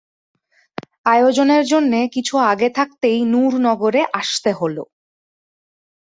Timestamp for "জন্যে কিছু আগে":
1.65-2.69